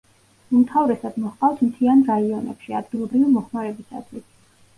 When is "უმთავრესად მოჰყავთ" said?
0.59-1.61